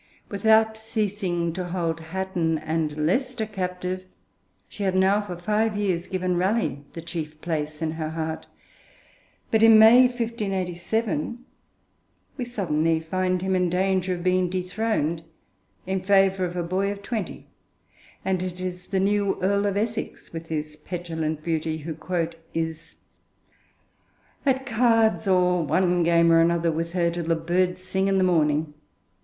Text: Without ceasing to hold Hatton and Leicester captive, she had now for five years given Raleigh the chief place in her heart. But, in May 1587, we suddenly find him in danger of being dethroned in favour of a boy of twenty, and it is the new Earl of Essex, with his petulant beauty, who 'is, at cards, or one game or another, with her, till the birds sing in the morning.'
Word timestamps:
Without 0.29 0.77
ceasing 0.77 1.53
to 1.53 1.63
hold 1.65 1.99
Hatton 1.99 2.57
and 2.57 3.05
Leicester 3.05 3.45
captive, 3.45 4.05
she 4.67 4.81
had 4.81 4.95
now 4.95 5.21
for 5.21 5.37
five 5.37 5.77
years 5.77 6.07
given 6.07 6.37
Raleigh 6.37 6.83
the 6.93 7.03
chief 7.03 7.39
place 7.39 7.83
in 7.83 7.91
her 7.91 8.09
heart. 8.09 8.47
But, 9.51 9.61
in 9.61 9.77
May 9.77 10.07
1587, 10.07 11.45
we 12.35 12.45
suddenly 12.45 12.99
find 12.99 13.43
him 13.43 13.55
in 13.55 13.69
danger 13.69 14.15
of 14.15 14.23
being 14.23 14.49
dethroned 14.49 15.21
in 15.85 16.01
favour 16.01 16.45
of 16.45 16.55
a 16.55 16.63
boy 16.63 16.91
of 16.91 17.03
twenty, 17.03 17.45
and 18.25 18.41
it 18.41 18.59
is 18.59 18.87
the 18.87 18.99
new 18.99 19.37
Earl 19.39 19.67
of 19.67 19.77
Essex, 19.77 20.33
with 20.33 20.47
his 20.47 20.77
petulant 20.77 21.43
beauty, 21.43 21.77
who 21.77 21.95
'is, 22.55 22.95
at 24.47 24.65
cards, 24.65 25.27
or 25.27 25.63
one 25.63 26.01
game 26.01 26.31
or 26.31 26.39
another, 26.41 26.71
with 26.71 26.93
her, 26.93 27.11
till 27.11 27.25
the 27.25 27.35
birds 27.35 27.83
sing 27.83 28.07
in 28.07 28.17
the 28.17 28.23
morning.' 28.23 28.73